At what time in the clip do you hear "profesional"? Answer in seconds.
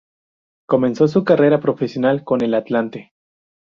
1.59-2.23